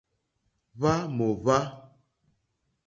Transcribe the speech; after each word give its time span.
Hwá 0.77 0.93
mòhwá. 1.15 1.57